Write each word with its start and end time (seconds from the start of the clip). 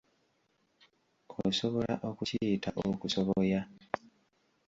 Osobola 1.49 1.93
okukiyita 2.09 2.69
okusoboya. 2.89 3.59